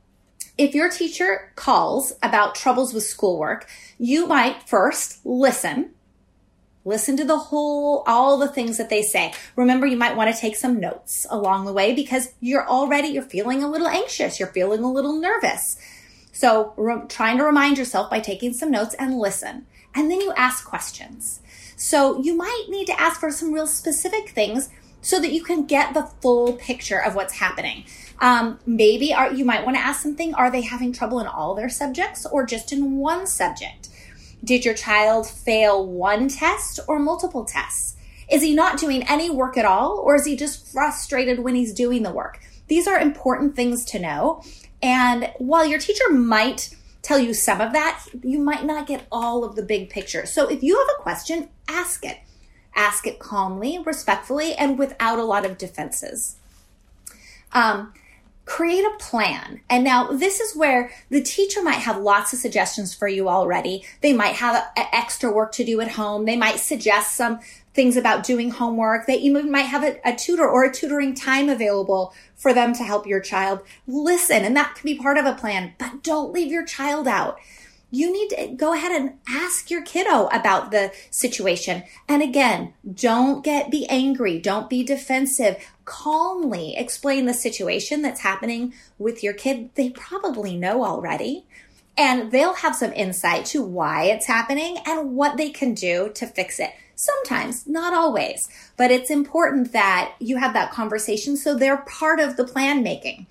if 0.58 0.74
your 0.74 0.90
teacher 0.90 1.54
calls 1.56 2.14
about 2.24 2.56
troubles 2.56 2.92
with 2.92 3.04
schoolwork, 3.04 3.70
you 4.00 4.26
might 4.26 4.68
first 4.68 5.24
listen. 5.24 5.92
Listen 6.84 7.16
to 7.18 7.24
the 7.24 7.38
whole, 7.38 8.04
all 8.08 8.40
the 8.40 8.48
things 8.48 8.78
that 8.78 8.90
they 8.90 9.04
say. 9.04 9.32
Remember, 9.56 9.86
you 9.86 9.96
might 9.96 10.16
want 10.16 10.34
to 10.34 10.42
take 10.42 10.56
some 10.56 10.80
notes 10.80 11.28
along 11.30 11.66
the 11.66 11.74
way 11.74 11.94
because 11.94 12.34
you're 12.40 12.68
already, 12.68 13.10
you're 13.10 13.22
feeling 13.22 13.62
a 13.62 13.70
little 13.70 13.88
anxious. 13.88 14.40
You're 14.40 14.50
feeling 14.50 14.84
a 14.84 14.92
little 14.92 15.20
nervous. 15.20 15.78
So 16.32 16.74
re- 16.78 17.04
trying 17.08 17.38
to 17.38 17.44
remind 17.44 17.78
yourself 17.78 18.10
by 18.10 18.22
taking 18.22 18.54
some 18.54 18.72
notes 18.72 18.96
and 18.96 19.20
listen 19.20 19.68
and 19.96 20.10
then 20.10 20.22
you 20.22 20.34
ask 20.34 20.66
questions. 20.66 21.42
So 21.76 22.22
you 22.22 22.36
might 22.36 22.66
need 22.70 22.86
to 22.88 23.00
ask 23.00 23.20
for 23.20 23.32
some 23.32 23.54
real 23.54 23.68
specific 23.68 24.30
things 24.30 24.70
so 25.02 25.20
that 25.20 25.32
you 25.32 25.44
can 25.44 25.66
get 25.66 25.94
the 25.94 26.10
full 26.22 26.54
picture 26.54 27.02
of 27.02 27.16
what's 27.16 27.36
happening. 27.36 27.86
Um, 28.20 28.60
maybe 28.66 29.14
are, 29.14 29.32
you 29.32 29.46
might 29.46 29.64
want 29.64 29.78
to 29.78 29.82
ask 29.82 30.02
something 30.02 30.34
Are 30.34 30.52
they 30.52 30.62
having 30.62 30.92
trouble 30.92 31.20
in 31.20 31.28
all 31.28 31.56
their 31.56 31.70
subjects 31.70 32.26
or 32.26 32.46
just 32.46 32.74
in 32.74 32.98
one 32.98 33.28
subject? 33.28 33.90
Did 34.44 34.66
your 34.66 34.74
child 34.74 35.28
fail 35.28 35.86
one 35.86 36.28
test 36.28 36.80
or 36.88 37.00
multiple 37.00 37.46
tests? 37.46 37.96
Is 38.30 38.42
he 38.42 38.54
not 38.54 38.78
doing 38.78 39.04
any 39.04 39.30
work 39.30 39.58
at 39.58 39.66
all 39.66 39.98
or 39.98 40.16
is 40.16 40.26
he 40.26 40.36
just 40.36 40.72
frustrated 40.72 41.40
when 41.40 41.56
he's 41.56 41.74
doing 41.74 42.04
the 42.04 42.12
work? 42.12 42.40
These 42.68 42.88
are 42.88 43.00
important 43.00 43.56
things 43.56 43.84
to 43.86 44.00
know. 44.00 44.44
And 44.82 45.32
while 45.40 45.66
your 45.66 45.80
teacher 45.80 46.10
might 46.12 46.76
tell 47.02 47.20
you 47.20 47.34
some 47.34 47.62
of 47.62 47.74
that, 47.74 48.06
you 48.24 48.40
might 48.40 48.66
not 48.66 48.88
get 48.88 49.08
all 49.12 49.44
of 49.44 49.56
the 49.56 49.64
big 49.64 49.90
picture. 49.90 50.26
So 50.26 50.48
if 50.48 50.64
you 50.64 50.78
have 50.78 50.88
a 51.00 51.02
question, 51.02 51.50
ask 51.68 52.06
it. 52.06 52.18
Ask 52.76 53.08
it 53.08 53.20
calmly, 53.20 53.80
respectfully, 53.80 54.54
and 54.54 54.78
without 54.78 55.20
a 55.20 55.24
lot 55.24 55.46
of 55.46 55.58
defenses. 55.58 56.38
Um, 57.52 57.94
create 58.50 58.84
a 58.84 58.98
plan. 58.98 59.62
And 59.70 59.84
now 59.84 60.12
this 60.12 60.40
is 60.40 60.56
where 60.56 60.92
the 61.12 61.22
teacher 61.22 61.62
might 61.62 61.76
have 61.76 62.02
lots 62.02 62.34
of 62.34 62.40
suggestions 62.40 62.96
for 62.96 63.08
you 63.08 63.30
already. 63.30 63.86
They 64.02 64.12
might 64.12 64.36
have 64.36 64.72
extra 64.76 65.32
work 65.32 65.52
to 65.54 65.64
do 65.64 65.80
at 65.82 65.92
home. 65.92 66.26
They 66.26 66.36
might 66.36 66.60
suggest 66.60 67.16
some 67.16 67.42
things 67.76 67.96
about 67.96 68.24
doing 68.24 68.50
homework. 68.50 69.06
They 69.06 69.18
even 69.18 69.52
might 69.52 69.68
have 69.68 69.84
a, 69.84 70.00
a, 70.04 70.16
tutor 70.16 70.50
or 70.50 70.66
a 70.66 70.74
tutoring 70.74 71.14
time 71.14 71.48
available 71.48 72.12
for 72.36 72.52
them 72.52 72.74
to 72.74 72.84
help 72.84 73.06
your 73.06 73.20
child. 73.20 73.60
Listen, 73.86 74.44
and 74.44 74.56
that 74.58 74.74
can 74.74 74.84
be 74.84 74.98
part 74.98 75.20
of 75.20 75.28
a 75.28 75.36
plan, 75.36 75.76
but 75.78 76.02
don't 76.02 76.34
leave 76.34 76.52
your 76.52 76.66
child 76.66 77.08
out 77.08 77.38
you 77.92 78.12
need 78.12 78.30
to 78.30 78.48
go 78.56 78.74
ahead 78.74 78.92
and 78.92 79.14
ask 79.28 79.72
your 79.72 79.82
kiddo 79.82 80.28
about 80.28 80.72
the 80.72 80.92
situation. 81.10 81.84
And 82.08 82.22
again, 82.22 82.74
don't 82.92 83.44
get 83.44 83.72
be 83.72 83.88
angry. 83.88 84.40
Don't 84.40 84.70
be 84.70 84.84
defensive. 84.84 85.58
Calmly 85.86 86.76
explain 86.78 87.26
the 87.26 87.34
situation 87.34 88.02
that's 88.02 88.22
happening 88.22 88.74
with 88.98 89.24
your 89.24 89.34
kid. 89.34 89.72
They 89.76 89.90
probably 89.90 90.56
know 90.56 90.86
already. 90.86 91.46
And 91.98 92.32
they'll 92.32 92.54
have 92.54 92.76
some 92.76 92.94
insight 92.94 93.46
to 93.48 93.62
why 93.62 94.06
it's 94.06 94.28
happening 94.28 94.78
and 94.86 95.16
what 95.16 95.36
they 95.38 95.50
can 95.50 95.74
do 95.74 96.12
to 96.16 96.28
fix 96.28 96.60
it. 96.60 96.72
Sometimes, 96.96 97.66
not 97.66 97.94
always, 97.94 98.50
but 98.78 98.92
it's 98.92 99.10
important 99.10 99.72
that 99.72 100.14
you 100.20 100.38
have 100.38 100.54
that 100.54 100.72
conversation 100.72 101.38
so 101.38 101.56
they're 101.56 101.78
part 101.78 102.20
of 102.20 102.36
the 102.36 102.46
plan 102.46 102.84
making 102.84 103.26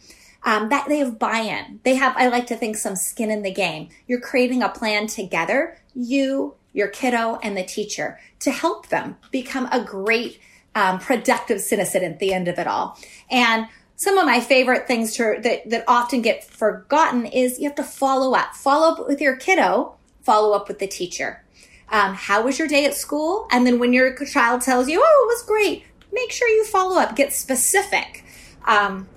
um, 0.44 0.68
that 0.68 0.88
they 0.88 0.98
have 0.98 1.18
buy-in. 1.18 1.80
They 1.84 1.96
have, 1.96 2.14
I 2.16 2.28
like 2.28 2.46
to 2.48 2.56
think, 2.56 2.76
some 2.76 2.96
skin 2.96 3.30
in 3.30 3.42
the 3.42 3.52
game. 3.52 3.88
You're 4.06 4.20
creating 4.20 4.62
a 4.62 4.68
plan 4.68 5.06
together, 5.06 5.78
you, 5.94 6.54
your 6.72 6.88
kiddo, 6.88 7.38
and 7.42 7.56
the 7.56 7.64
teacher 7.64 8.18
to 8.40 8.50
help 8.50 8.88
them 8.88 9.16
become 9.30 9.68
a 9.72 9.82
great, 9.82 10.40
um, 10.74 10.98
productive 10.98 11.60
citizen 11.60 12.04
at 12.04 12.18
the 12.18 12.32
end 12.32 12.48
of 12.48 12.58
it 12.58 12.66
all. 12.66 12.98
And 13.30 13.66
some 13.96 14.16
of 14.16 14.26
my 14.26 14.40
favorite 14.40 14.86
things 14.86 15.16
to, 15.16 15.38
that, 15.42 15.68
that 15.70 15.84
often 15.88 16.22
get 16.22 16.44
forgotten 16.44 17.26
is 17.26 17.58
you 17.58 17.64
have 17.64 17.74
to 17.76 17.82
follow 17.82 18.34
up. 18.34 18.54
Follow 18.54 18.92
up 18.92 19.08
with 19.08 19.20
your 19.20 19.34
kiddo, 19.36 19.96
follow 20.22 20.54
up 20.54 20.68
with 20.68 20.78
the 20.78 20.86
teacher. 20.86 21.42
Um, 21.90 22.14
how 22.14 22.42
was 22.42 22.58
your 22.58 22.68
day 22.68 22.84
at 22.84 22.94
school? 22.94 23.48
And 23.50 23.66
then 23.66 23.78
when 23.78 23.92
your 23.92 24.14
child 24.26 24.60
tells 24.60 24.88
you, 24.88 25.02
oh, 25.04 25.26
it 25.26 25.34
was 25.34 25.42
great, 25.42 25.84
make 26.12 26.30
sure 26.30 26.48
you 26.48 26.64
follow 26.64 27.00
up, 27.00 27.16
get 27.16 27.32
specific. 27.32 28.24
Um, 28.66 29.08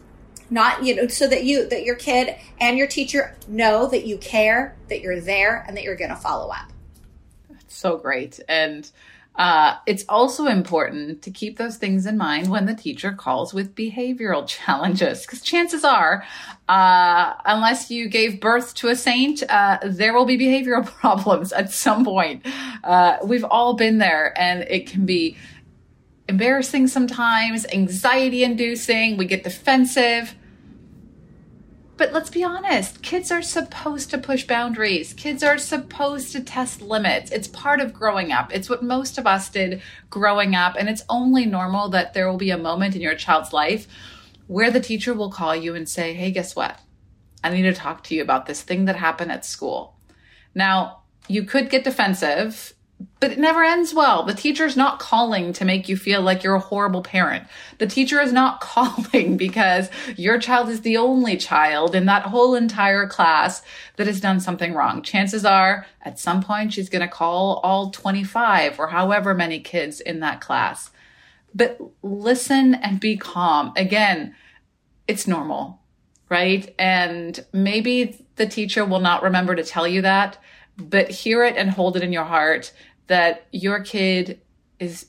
not 0.52 0.84
you 0.84 0.96
know 0.96 1.08
so 1.08 1.28
that 1.28 1.44
you 1.44 1.68
that 1.70 1.84
your 1.84 1.96
kid 1.96 2.36
and 2.60 2.78
your 2.78 2.88
teacher 2.88 3.36
know 3.48 3.88
that 3.88 4.06
you 4.06 4.18
care 4.20 4.76
that 4.90 5.02
you're 5.02 5.20
there 5.20 5.66
and 5.68 5.76
that 5.76 5.84
you're 5.84 5.96
going 5.96 6.10
to 6.10 6.16
follow 6.16 6.50
up 6.50 6.72
That's 7.50 7.76
so 7.76 7.98
great 7.98 8.40
and 8.48 8.92
uh, 9.36 9.78
it's 9.86 10.04
also 10.10 10.46
important 10.48 11.22
to 11.22 11.32
keep 11.32 11.58
those 11.58 11.78
things 11.78 12.06
in 12.06 12.18
mind 12.18 12.50
when 12.50 12.66
the 12.66 12.76
teacher 12.76 13.14
calls 13.14 13.54
with 13.54 13.74
behavioral 13.76 14.46
challenges, 14.48 15.22
because 15.22 15.42
chances 15.42 15.84
are, 15.84 16.26
uh, 16.68 17.34
unless 17.46 17.90
you 17.90 18.10
gave 18.10 18.42
birth 18.42 18.74
to 18.76 18.90
a 18.90 18.96
saint, 18.96 19.42
uh, 19.50 19.80
there 19.84 20.14
will 20.14 20.26
be 20.26 20.38
behavioral 20.38 20.86
problems 21.00 21.54
at 21.54 21.72
some 21.72 22.04
point. 22.04 22.46
Uh, 22.84 23.18
we've 23.24 23.46
all 23.46 23.74
been 23.74 24.00
there, 24.00 24.38
and 24.38 24.64
it 24.64 24.86
can 24.86 25.06
be 25.06 25.38
embarrassing 26.28 26.88
sometimes, 26.88 27.66
anxiety 27.74 28.44
inducing, 28.44 29.18
we 29.18 29.26
get 29.26 29.44
defensive. 29.44 30.36
But 32.02 32.14
let's 32.14 32.32
be 32.32 32.44
honest, 32.44 33.04
kids 33.04 33.30
are 33.30 33.44
supposed 33.44 34.10
to 34.10 34.18
push 34.18 34.48
boundaries. 34.48 35.14
Kids 35.14 35.44
are 35.44 35.60
supposed 35.60 36.32
to 36.32 36.42
test 36.42 36.82
limits. 36.82 37.30
It's 37.30 37.48
part 37.48 37.80
of 37.80 37.94
growing 37.94 38.32
up. 38.32 38.52
It's 38.52 38.72
what 38.72 38.82
most 38.82 39.20
of 39.20 39.28
us 39.28 39.50
did 39.50 39.84
growing 40.10 40.56
up. 40.56 40.76
And 40.80 40.90
it's 40.90 41.04
only 41.10 41.46
normal 41.46 41.90
that 41.90 42.16
there 42.16 42.28
will 42.28 42.40
be 42.40 42.50
a 42.50 42.58
moment 42.58 42.96
in 42.96 43.02
your 43.02 43.14
child's 43.14 43.54
life 43.54 43.88
where 44.48 44.72
the 44.72 44.80
teacher 44.80 45.14
will 45.14 45.30
call 45.30 45.56
you 45.56 45.76
and 45.76 45.88
say, 45.88 46.16
Hey, 46.16 46.32
guess 46.32 46.56
what? 46.56 46.80
I 47.44 47.52
need 47.52 47.62
to 47.62 47.74
talk 47.74 48.04
to 48.06 48.16
you 48.16 48.24
about 48.24 48.48
this 48.48 48.64
thing 48.64 48.86
that 48.86 48.96
happened 48.96 49.32
at 49.32 49.46
school. 49.46 49.96
Now, 50.56 51.04
you 51.28 51.44
could 51.44 51.70
get 51.70 51.84
defensive 51.84 52.74
but 53.20 53.32
it 53.32 53.40
never 53.40 53.64
ends 53.64 53.94
well. 53.94 54.24
The 54.24 54.34
teacher 54.34 54.66
is 54.66 54.76
not 54.76 55.00
calling 55.00 55.54
to 55.54 55.66
make 55.66 55.88
you 55.88 55.96
feel 55.96 56.22
like 56.22 56.44
you're 56.44 56.56
a 56.56 56.60
horrible 56.60 57.02
parent. 57.02 57.46
The 57.78 57.88
teacher 57.88 58.20
is 58.20 58.34
not 58.34 58.60
calling 58.62 59.38
because 59.38 59.90
your 60.18 60.40
child 60.40 60.70
is 60.70 60.82
the 60.82 60.98
only 60.98 61.38
child 61.38 61.96
in 61.96 62.06
that 62.06 62.24
whole 62.24 62.56
entire 62.56 63.08
class 63.08 63.62
that 63.98 64.08
has 64.08 64.20
done 64.22 64.40
something 64.40 64.74
wrong. 64.74 65.02
Chances 65.02 65.46
are 65.46 65.86
at 66.02 66.20
some 66.20 66.42
point 66.42 66.74
she's 66.74 66.90
going 66.90 67.02
to 67.02 67.08
call 67.08 67.60
all 67.64 67.92
25 67.92 68.80
or 68.80 68.88
however 68.88 69.34
many 69.34 69.60
kids 69.60 70.02
in 70.02 70.20
that 70.22 70.42
class. 70.42 70.92
But 71.54 71.80
listen 72.02 72.76
and 72.76 73.00
be 73.00 73.18
calm. 73.18 73.74
Again, 73.76 74.36
it's 75.08 75.28
normal, 75.28 75.82
right? 76.30 76.74
And 76.80 77.44
maybe 77.54 78.26
the 78.36 78.46
teacher 78.46 78.86
will 78.86 79.00
not 79.00 79.24
remember 79.24 79.56
to 79.56 79.64
tell 79.64 79.88
you 79.88 80.02
that, 80.02 80.38
but 80.78 81.10
hear 81.10 81.44
it 81.44 81.58
and 81.58 81.70
hold 81.70 81.98
it 81.98 82.04
in 82.04 82.14
your 82.14 82.24
heart 82.24 82.72
that 83.08 83.48
your 83.52 83.82
kid 83.82 84.42
is 84.80 85.08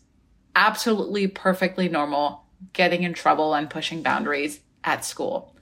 absolutely 0.55 1.27
perfectly 1.27 1.89
normal 1.89 2.45
getting 2.73 3.03
in 3.03 3.15
trouble 3.15 3.55
and 3.55 3.71
pushing 3.71 4.03
boundaries 4.03 4.61
at 4.85 5.05
school 5.05 5.57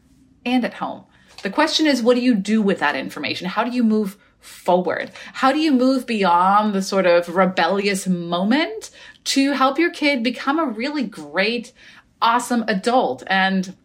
and 0.45 0.65
at 0.65 0.75
home. 0.75 1.05
The 1.43 1.51
question 1.51 1.87
is, 1.87 2.03
what 2.03 2.15
do 2.15 2.21
you 2.21 2.35
do 2.35 2.61
with 2.61 2.81
that 2.81 2.97
information? 2.97 3.47
How 3.49 3.65
do 3.65 3.71
you 3.71 3.83
move 3.83 4.19
forward? 4.41 5.11
How 5.33 5.53
do 5.53 5.59
you 5.59 5.73
move 5.73 6.07
beyond 6.07 6.75
the 6.75 6.83
sort 6.83 7.07
of 7.07 7.35
rebellious 7.35 8.07
moment 8.07 8.91
to 9.25 9.53
help 9.53 9.79
your 9.79 9.91
kid 9.91 10.23
become 10.23 10.59
a 10.59 10.67
really 10.67 11.05
great, 11.05 11.73
awesome 12.21 12.65
adult? 12.69 13.23
And 13.27 13.77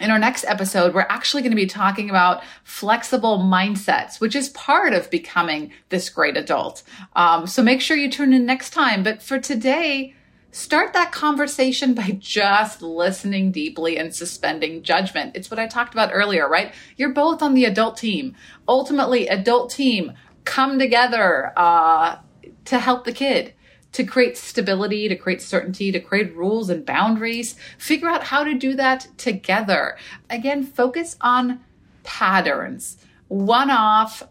in 0.00 0.10
our 0.10 0.18
next 0.18 0.44
episode, 0.44 0.94
we're 0.94 1.06
actually 1.08 1.42
going 1.42 1.52
to 1.52 1.56
be 1.56 1.66
talking 1.66 2.08
about 2.08 2.42
flexible 2.64 3.38
mindsets, 3.38 4.20
which 4.20 4.36
is 4.36 4.48
part 4.50 4.92
of 4.92 5.10
becoming 5.10 5.72
this 5.88 6.08
great 6.08 6.36
adult. 6.36 6.82
Um, 7.14 7.46
so 7.46 7.62
make 7.62 7.80
sure 7.80 7.96
you 7.96 8.10
tune 8.10 8.32
in 8.32 8.46
next 8.46 8.70
time. 8.70 9.02
But 9.02 9.22
for 9.22 9.38
today, 9.38 10.14
start 10.52 10.92
that 10.92 11.12
conversation 11.12 11.94
by 11.94 12.10
just 12.18 12.80
listening 12.82 13.50
deeply 13.50 13.98
and 13.98 14.14
suspending 14.14 14.82
judgment. 14.82 15.36
It's 15.36 15.50
what 15.50 15.60
I 15.60 15.66
talked 15.66 15.94
about 15.94 16.10
earlier, 16.12 16.48
right? 16.48 16.72
You're 16.96 17.12
both 17.12 17.42
on 17.42 17.54
the 17.54 17.64
adult 17.64 17.96
team. 17.96 18.36
Ultimately, 18.68 19.28
adult 19.28 19.70
team 19.70 20.12
come 20.44 20.78
together 20.78 21.52
uh, 21.56 22.18
to 22.66 22.78
help 22.78 23.04
the 23.04 23.12
kid 23.12 23.54
to 23.92 24.04
create 24.04 24.36
stability, 24.36 25.08
to 25.08 25.16
create 25.16 25.42
certainty, 25.42 25.90
to 25.92 26.00
create 26.00 26.36
rules 26.36 26.70
and 26.70 26.84
boundaries. 26.84 27.56
Figure 27.78 28.08
out 28.08 28.24
how 28.24 28.44
to 28.44 28.54
do 28.54 28.74
that 28.74 29.08
together. 29.16 29.96
Again, 30.28 30.62
focus 30.64 31.16
on 31.20 31.60
patterns. 32.04 32.98
One 33.28 33.70
off, 33.70 34.22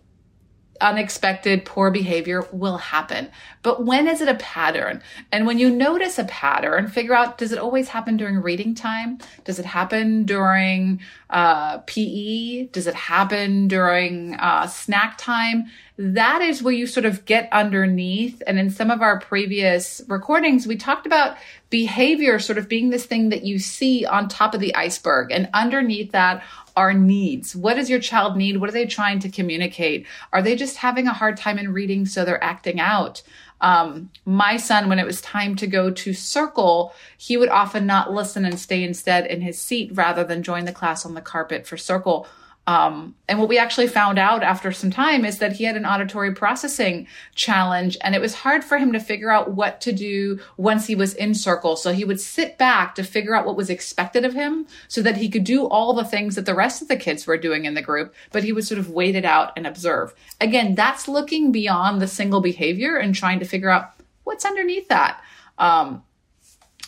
unexpected 0.81 1.65
poor 1.65 1.91
behavior 1.91 2.47
will 2.51 2.77
happen. 2.77 3.29
But 3.63 3.85
when 3.85 4.07
is 4.07 4.21
it 4.21 4.27
a 4.27 4.35
pattern? 4.35 5.01
And 5.31 5.45
when 5.45 5.59
you 5.59 5.69
notice 5.69 6.17
a 6.17 6.23
pattern, 6.25 6.87
figure 6.87 7.13
out 7.13 7.37
does 7.37 7.51
it 7.51 7.59
always 7.59 7.89
happen 7.89 8.17
during 8.17 8.41
reading 8.41 8.75
time? 8.75 9.19
Does 9.43 9.59
it 9.59 9.65
happen 9.65 10.23
during 10.25 11.01
uh, 11.29 11.79
PE? 11.79 12.67
Does 12.67 12.87
it 12.87 12.95
happen 12.95 13.67
during 13.67 14.35
uh, 14.35 14.67
snack 14.67 15.17
time? 15.17 15.69
that 15.97 16.43
is 16.43 16.61
where 16.61 16.73
you 16.73 16.85
sort 16.85 17.05
of 17.05 17.25
get 17.25 17.49
underneath. 17.51 18.41
And 18.45 18.59
in 18.59 18.69
some 18.69 18.91
of 18.91 19.01
our 19.01 19.19
previous 19.19 20.01
recordings, 20.07 20.67
we 20.67 20.77
talked 20.77 21.07
about 21.07 21.37
behavior 21.71 22.37
sort 22.37 22.59
of 22.59 22.69
being 22.69 22.91
this 22.91 23.05
thing 23.05 23.29
that 23.29 23.43
you 23.43 23.57
see 23.57 24.05
on 24.05 24.29
top 24.29 24.53
of 24.53 24.59
the 24.59 24.75
iceberg. 24.75 25.31
And 25.31 25.49
underneath 25.53 26.11
that 26.11 26.43
are 26.77 26.93
needs. 26.93 27.55
What 27.55 27.73
does 27.73 27.89
your 27.89 27.99
child 27.99 28.37
need? 28.37 28.57
What 28.57 28.69
are 28.69 28.73
they 28.73 28.85
trying 28.85 29.17
to 29.19 29.29
communicate? 29.29 30.05
Are 30.31 30.43
they 30.43 30.55
just 30.55 30.77
having 30.77 31.07
a 31.07 31.13
hard 31.13 31.35
time 31.35 31.57
in 31.57 31.73
reading, 31.73 32.05
so 32.05 32.23
they're 32.23 32.41
acting 32.41 32.79
out? 32.79 33.23
Um, 33.61 34.11
my 34.25 34.57
son, 34.57 34.87
when 34.87 34.99
it 34.99 35.05
was 35.05 35.19
time 35.19 35.55
to 35.55 35.65
go 35.65 35.89
to 35.89 36.13
circle, 36.13 36.93
he 37.17 37.35
would 37.35 37.49
often 37.49 37.87
not 37.87 38.13
listen 38.13 38.45
and 38.45 38.59
stay 38.59 38.83
instead 38.83 39.25
in 39.25 39.41
his 39.41 39.59
seat 39.59 39.89
rather 39.95 40.23
than 40.23 40.43
join 40.43 40.65
the 40.65 40.71
class 40.71 41.03
on 41.03 41.15
the 41.15 41.21
carpet 41.21 41.65
for 41.65 41.77
circle 41.77 42.27
um, 42.67 43.15
and 43.29 43.39
what 43.39 43.47
we 43.47 43.57
actually 43.57 43.87
found 43.87 44.19
out 44.19 44.43
after 44.43 44.73
some 44.73 44.91
time 44.91 45.23
is 45.23 45.37
that 45.37 45.53
he 45.53 45.63
had 45.63 45.77
an 45.77 45.85
auditory 45.85 46.33
processing 46.33 47.07
challenge 47.33 47.97
and 48.01 48.13
it 48.13 48.19
was 48.19 48.35
hard 48.35 48.61
for 48.61 48.77
him 48.77 48.91
to 48.91 48.99
figure 48.99 49.31
out 49.31 49.51
what 49.51 49.79
to 49.81 49.93
do 49.93 50.41
once 50.57 50.85
he 50.85 50.93
was 50.93 51.13
in 51.13 51.33
circle. 51.33 51.77
So 51.77 51.93
he 51.93 52.03
would 52.03 52.19
sit 52.19 52.57
back 52.57 52.93
to 52.95 53.03
figure 53.03 53.33
out 53.33 53.45
what 53.45 53.55
was 53.55 53.69
expected 53.69 54.25
of 54.25 54.33
him 54.33 54.67
so 54.89 55.01
that 55.01 55.15
he 55.15 55.29
could 55.29 55.45
do 55.45 55.65
all 55.65 55.93
the 55.93 56.03
things 56.03 56.35
that 56.35 56.45
the 56.45 56.53
rest 56.53 56.81
of 56.81 56.89
the 56.89 56.97
kids 56.97 57.25
were 57.25 57.37
doing 57.37 57.63
in 57.63 57.73
the 57.73 57.81
group, 57.81 58.13
but 58.33 58.43
he 58.43 58.51
would 58.51 58.67
sort 58.67 58.79
of 58.79 58.89
wait 58.89 59.15
it 59.15 59.23
out 59.23 59.53
and 59.55 59.65
observe. 59.65 60.13
Again, 60.41 60.75
that's 60.75 61.07
looking 61.07 61.53
beyond 61.53 62.01
the 62.01 62.07
single 62.07 62.41
behavior 62.41 62.97
and 62.97 63.15
trying 63.15 63.39
to 63.39 63.45
figure 63.45 63.69
out 63.69 63.93
what's 64.25 64.43
underneath 64.43 64.89
that. 64.89 65.23
Um, 65.57 66.03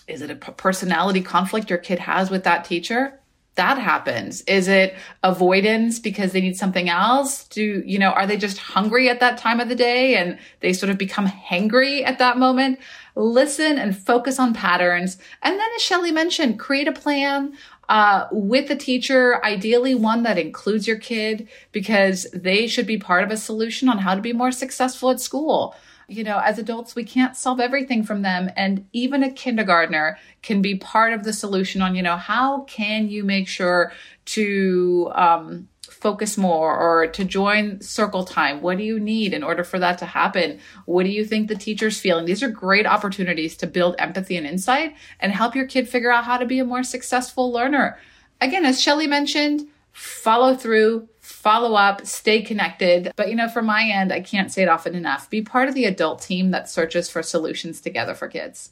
is 0.09 0.21
it 0.21 0.29
a 0.29 0.36
personality 0.36 1.21
conflict 1.21 1.69
your 1.69 1.79
kid 1.79 2.00
has 2.00 2.29
with 2.29 2.43
that 2.43 2.65
teacher? 2.65 3.19
That 3.60 3.78
happens? 3.78 4.42
Is 4.44 4.68
it 4.68 4.96
avoidance 5.22 6.00
because 6.00 6.32
they 6.32 6.39
need 6.42 6.56
something 6.56 6.89
else? 6.89 7.44
Do, 7.50 7.84
you 7.86 8.00
know, 8.00 8.12
are 8.12 8.25
they 8.25 8.38
just 8.38 8.58
hungry 8.58 9.10
at 9.10 9.20
that 9.20 9.38
time 9.38 9.60
of 9.60 9.68
the 9.68 9.75
day 9.75 10.16
and 10.16 10.39
they 10.62 10.72
sort 10.72 10.89
of 10.89 10.98
become 10.98 11.28
hangry 11.28 12.04
at 12.06 12.20
that 12.20 12.38
moment? 12.38 12.80
listen 13.16 13.78
and 13.78 13.98
focus 13.98 14.39
on 14.39 14.54
patterns. 14.54 15.18
And 15.44 15.60
then, 15.60 15.68
as 15.75 15.82
Shelli 15.82 16.13
mentioned, 16.13 16.58
create 16.58 16.88
a 16.88 16.94
plan 16.94 17.54
uh, 17.89 18.28
with 18.32 18.68
the 18.68 18.75
teacher, 18.75 19.44
ideally 19.44 19.96
one 19.96 20.24
that 20.24 20.38
includes 20.38 20.88
your 20.88 20.98
kid 20.98 21.48
because 21.72 22.28
they 22.34 22.68
should 22.68 22.88
be 22.88 22.98
part 22.98 23.24
of 23.24 23.32
a 23.32 23.38
solution 23.38 23.89
on 23.89 23.98
how 23.98 24.16
to 24.16 24.22
be 24.22 24.32
more 24.32 24.51
successful 24.51 25.10
at 25.10 25.20
school. 25.20 25.75
You 26.10 26.24
know, 26.24 26.39
as 26.39 26.58
adults, 26.58 26.96
we 26.96 27.04
can't 27.04 27.38
solve 27.38 27.60
everything 27.60 28.04
from 28.04 28.22
them. 28.24 28.50
And 28.56 28.88
even 28.94 29.24
a 29.24 29.32
kindergartner 29.32 30.18
can 30.42 30.62
be 30.62 30.75
part 30.75 31.13
of 31.13 31.24
the 31.24 31.34
solution 31.34 31.82
on, 31.82 31.96
you 31.96 32.01
know, 32.01 32.18
how 32.18 32.62
can 32.62 33.10
you 33.10 33.24
make 33.24 33.48
sure 33.48 33.92
to, 34.25 35.12
um, 35.13 35.68
focus 35.89 36.38
more 36.38 36.78
or 36.78 37.08
to 37.08 37.25
join 37.25 37.82
circle 37.82 38.24
time? 38.24 38.62
What 38.62 38.78
do 38.78 38.84
you 38.84 39.00
need 39.00 39.34
in 39.34 39.44
order 39.44 39.63
for 39.63 39.80
that 39.80 39.98
to 40.00 40.06
happen? 40.06 40.60
What 40.86 41.04
do 41.04 41.10
you 41.10 41.25
think 41.25 41.48
the 41.48 41.56
teacher's 41.56 42.00
feeling? 42.00 42.25
These 42.25 42.44
are 42.44 42.50
great 42.50 42.86
opportunities 42.86 43.58
to 43.58 43.68
build 43.68 43.96
empathy 43.98 44.38
and 44.38 44.48
insight 44.48 44.96
and 45.20 45.32
help 45.32 45.56
your 45.56 45.66
kid 45.66 45.89
figure 45.89 46.12
out 46.12 46.25
how 46.25 46.38
to 46.38 46.46
be 46.46 46.60
a 46.60 46.66
more 46.66 46.84
successful 46.84 47.51
learner. 47.51 48.00
Again, 48.39 48.66
as 48.66 48.80
Shelli 48.80 49.10
mentioned, 49.10 49.68
follow 49.92 50.56
through, 50.56 51.10
follow 51.39 51.75
up, 51.75 52.05
stay 52.05 52.41
connected. 52.41 53.13
But 53.15 53.29
you 53.29 53.36
know, 53.36 53.48
from 53.48 53.65
my 53.65 53.84
end, 53.84 54.12
I 54.12 54.19
can't 54.19 54.51
say 54.51 54.63
it 54.63 54.67
often 54.69 54.93
enough. 54.93 55.29
Be 55.29 55.41
part 55.41 55.69
of 55.69 55.74
the 55.74 55.86
adult 55.86 56.22
team 56.22 56.51
that 56.51 56.69
searches 56.69 57.10
for 57.10 57.24
solutions 57.24 57.79
together 57.79 58.13
for 58.13 58.27
kids. 58.27 58.72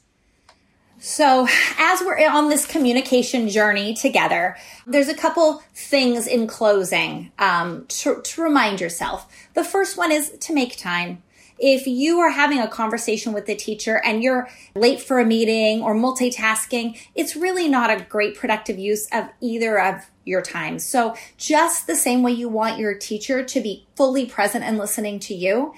So, 1.00 1.46
as 1.78 2.00
we're 2.02 2.28
on 2.28 2.48
this 2.48 2.66
communication 2.66 3.48
journey 3.48 3.94
together, 3.94 4.56
there's 4.86 5.08
a 5.08 5.14
couple 5.14 5.62
things 5.72 6.26
in 6.26 6.46
closing 6.46 7.30
um, 7.38 7.86
to, 7.88 8.20
to 8.20 8.42
remind 8.42 8.80
yourself. 8.80 9.26
The 9.54 9.64
first 9.64 9.96
one 9.96 10.10
is 10.10 10.30
to 10.30 10.52
make 10.52 10.76
time. 10.76 11.22
If 11.58 11.86
you 11.86 12.20
are 12.20 12.30
having 12.30 12.60
a 12.60 12.68
conversation 12.68 13.32
with 13.32 13.46
the 13.46 13.54
teacher 13.54 14.00
and 14.04 14.22
you're 14.22 14.48
late 14.74 15.00
for 15.00 15.18
a 15.18 15.24
meeting 15.24 15.82
or 15.82 15.94
multitasking, 15.94 16.98
it's 17.14 17.34
really 17.34 17.68
not 17.68 17.90
a 17.90 18.04
great 18.04 18.36
productive 18.36 18.78
use 18.78 19.08
of 19.12 19.28
either 19.40 19.80
of 19.80 20.06
your 20.24 20.42
time. 20.42 20.78
So, 20.78 21.16
just 21.36 21.86
the 21.86 21.96
same 21.96 22.22
way 22.22 22.32
you 22.32 22.48
want 22.48 22.78
your 22.78 22.94
teacher 22.94 23.42
to 23.42 23.60
be 23.60 23.86
fully 23.96 24.26
present 24.26 24.64
and 24.64 24.78
listening 24.78 25.18
to 25.20 25.34
you, 25.34 25.74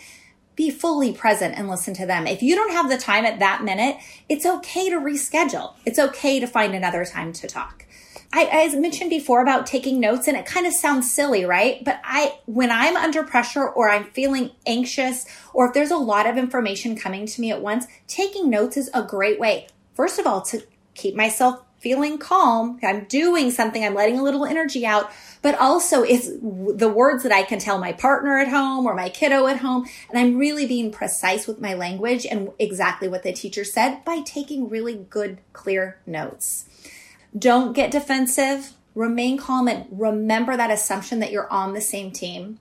be 0.57 0.71
fully 0.71 1.13
present 1.13 1.57
and 1.57 1.69
listen 1.71 1.95
to 1.95 2.05
them. 2.05 2.27
If 2.27 2.43
you 2.43 2.55
don't 2.55 2.73
have 2.73 2.91
the 2.91 2.99
time 2.99 3.25
at 3.25 3.39
that 3.39 3.65
minute, 3.65 3.97
it's 4.29 4.45
okay 4.45 4.91
to 4.91 4.97
reschedule. 4.97 5.75
It's 5.87 5.99
okay 5.99 6.41
to 6.41 6.47
find 6.47 6.75
another 6.75 7.05
time 7.05 7.33
to 7.35 7.47
talk. 7.47 7.87
I, 8.33 8.49
I 8.73 8.77
mentioned 8.77 9.11
before 9.11 9.43
about 9.43 9.67
taking 9.67 9.99
notes 9.99 10.29
and 10.29 10.37
it 10.37 10.47
kind 10.47 10.67
of 10.67 10.73
sounds 10.73 11.13
silly, 11.13 11.45
right? 11.45 11.85
But 11.85 12.01
I, 12.05 12.39
when 12.47 12.71
I'm 12.71 12.97
under 12.97 13.25
pressure 13.25 13.69
or 13.69 13.91
I'm 13.91 14.05
feeling 14.05 14.53
anxious 14.67 15.27
or 15.53 15.67
if 15.67 15.75
there's 15.75 15.91
a 15.91 15.97
lot 15.97 16.29
of 16.29 16.37
information 16.37 16.97
coming 16.97 17.27
to 17.27 17.41
me 17.41 17.51
at 17.51 17.61
once, 17.61 17.87
taking 18.07 18.49
notes 18.49 18.77
is 18.77 18.89
a 18.95 19.03
great 19.03 19.41
way. 19.41 19.67
First 19.95 20.21
of 20.21 20.27
all, 20.27 20.43
to 20.43 20.63
keep 20.95 21.17
myself 21.17 21.63
feeling 21.81 22.19
calm. 22.19 22.79
I'm 22.83 23.05
doing 23.05 23.51
something. 23.51 23.83
I'm 23.83 23.95
letting 23.95 24.19
a 24.19 24.23
little 24.23 24.45
energy 24.45 24.85
out, 24.85 25.11
but 25.41 25.59
also 25.59 26.03
it's 26.03 26.29
the 26.29 26.93
words 26.95 27.23
that 27.23 27.33
I 27.33 27.43
can 27.43 27.59
tell 27.59 27.79
my 27.79 27.93
partner 27.93 28.39
at 28.39 28.49
home 28.49 28.87
or 28.87 28.95
my 28.95 29.09
kiddo 29.09 29.47
at 29.47 29.57
home. 29.57 29.89
And 30.11 30.19
I'm 30.19 30.37
really 30.37 30.67
being 30.67 30.93
precise 30.93 31.47
with 31.47 31.61
my 31.61 31.73
language 31.75 32.27
and 32.27 32.51
exactly 32.59 33.09
what 33.09 33.23
the 33.23 33.33
teacher 33.33 33.65
said 33.65 34.05
by 34.05 34.21
taking 34.21 34.69
really 34.69 34.95
good, 34.95 35.39
clear 35.55 35.99
notes. 36.07 36.67
Don't 37.37 37.73
get 37.73 37.91
defensive. 37.91 38.73
Remain 38.95 39.39
calm 39.39 39.69
and 39.69 39.87
remember 39.91 40.57
that 40.57 40.71
assumption 40.71 41.21
that 41.21 41.31
you're 41.31 41.51
on 41.53 41.75
the 41.75 41.81
same 41.81 42.11
team 42.11 42.59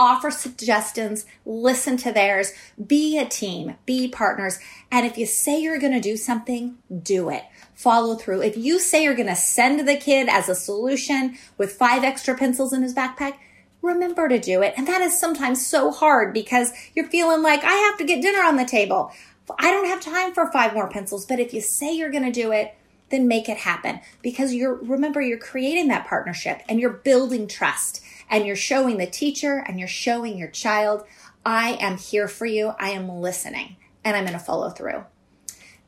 offer 0.00 0.30
suggestions, 0.30 1.26
listen 1.44 1.96
to 1.96 2.12
theirs, 2.12 2.52
be 2.86 3.18
a 3.18 3.26
team, 3.26 3.74
be 3.84 4.06
partners. 4.06 4.60
And 4.92 5.04
if 5.04 5.18
you 5.18 5.26
say 5.26 5.60
you're 5.60 5.80
going 5.80 5.92
to 5.92 6.00
do 6.00 6.16
something, 6.16 6.78
do 7.02 7.30
it 7.30 7.42
follow 7.78 8.16
through. 8.16 8.42
If 8.42 8.56
you 8.56 8.80
say 8.80 9.04
you're 9.04 9.14
going 9.14 9.28
to 9.28 9.36
send 9.36 9.86
the 9.86 9.96
kid 9.96 10.28
as 10.28 10.48
a 10.48 10.54
solution 10.56 11.38
with 11.58 11.74
five 11.74 12.02
extra 12.02 12.36
pencils 12.36 12.72
in 12.72 12.82
his 12.82 12.92
backpack, 12.92 13.34
remember 13.82 14.28
to 14.28 14.40
do 14.40 14.62
it. 14.62 14.74
And 14.76 14.88
that 14.88 15.00
is 15.00 15.16
sometimes 15.16 15.64
so 15.64 15.92
hard 15.92 16.34
because 16.34 16.72
you're 16.96 17.08
feeling 17.08 17.40
like 17.40 17.62
I 17.62 17.72
have 17.72 17.96
to 17.98 18.04
get 18.04 18.20
dinner 18.20 18.42
on 18.42 18.56
the 18.56 18.64
table. 18.64 19.12
I 19.60 19.70
don't 19.70 19.86
have 19.86 20.00
time 20.00 20.34
for 20.34 20.50
five 20.50 20.74
more 20.74 20.90
pencils. 20.90 21.24
But 21.24 21.38
if 21.38 21.54
you 21.54 21.60
say 21.60 21.94
you're 21.94 22.10
going 22.10 22.24
to 22.24 22.32
do 22.32 22.50
it, 22.50 22.76
then 23.10 23.28
make 23.28 23.48
it 23.48 23.58
happen 23.58 24.00
because 24.22 24.54
you're, 24.54 24.74
remember, 24.74 25.20
you're 25.20 25.38
creating 25.38 25.88
that 25.88 26.06
partnership 26.06 26.62
and 26.68 26.80
you're 26.80 26.90
building 26.90 27.48
trust 27.48 28.02
and 28.30 28.46
you're 28.46 28.56
showing 28.56 28.98
the 28.98 29.06
teacher 29.06 29.64
and 29.66 29.78
you're 29.78 29.88
showing 29.88 30.36
your 30.38 30.48
child, 30.48 31.04
I 31.44 31.78
am 31.80 31.96
here 31.96 32.28
for 32.28 32.46
you. 32.46 32.74
I 32.78 32.90
am 32.90 33.08
listening 33.08 33.76
and 34.04 34.16
I'm 34.16 34.24
going 34.24 34.38
to 34.38 34.44
follow 34.44 34.70
through. 34.70 35.04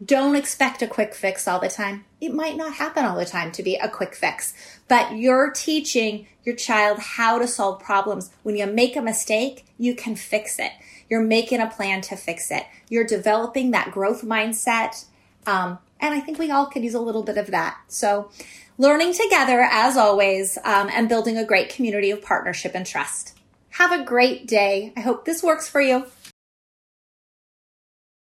Don't 0.02 0.34
expect 0.34 0.80
a 0.80 0.86
quick 0.86 1.14
fix 1.14 1.46
all 1.46 1.60
the 1.60 1.68
time. 1.68 2.06
It 2.22 2.32
might 2.32 2.56
not 2.56 2.74
happen 2.74 3.04
all 3.04 3.18
the 3.18 3.26
time 3.26 3.52
to 3.52 3.62
be 3.62 3.76
a 3.76 3.88
quick 3.88 4.14
fix, 4.14 4.54
but 4.88 5.16
you're 5.16 5.50
teaching 5.50 6.26
your 6.42 6.56
child 6.56 6.98
how 6.98 7.38
to 7.38 7.46
solve 7.46 7.82
problems. 7.82 8.30
When 8.42 8.56
you 8.56 8.66
make 8.66 8.96
a 8.96 9.02
mistake, 9.02 9.66
you 9.76 9.94
can 9.94 10.16
fix 10.16 10.58
it. 10.58 10.72
You're 11.10 11.22
making 11.22 11.60
a 11.60 11.68
plan 11.68 12.00
to 12.02 12.16
fix 12.16 12.50
it. 12.50 12.64
You're 12.88 13.04
developing 13.04 13.72
that 13.72 13.90
growth 13.90 14.22
mindset. 14.22 15.04
Um, 15.46 15.78
and 16.00 16.14
I 16.14 16.20
think 16.20 16.38
we 16.38 16.50
all 16.50 16.66
could 16.66 16.84
use 16.84 16.94
a 16.94 17.00
little 17.00 17.22
bit 17.22 17.38
of 17.38 17.48
that. 17.48 17.78
So, 17.88 18.30
learning 18.78 19.12
together 19.14 19.60
as 19.60 19.96
always, 19.96 20.58
um, 20.64 20.88
and 20.92 21.08
building 21.08 21.36
a 21.36 21.44
great 21.44 21.68
community 21.68 22.10
of 22.10 22.22
partnership 22.22 22.72
and 22.74 22.86
trust. 22.86 23.38
Have 23.70 23.92
a 23.92 24.04
great 24.04 24.46
day. 24.46 24.92
I 24.96 25.00
hope 25.00 25.24
this 25.24 25.42
works 25.42 25.68
for 25.68 25.80
you. 25.80 26.06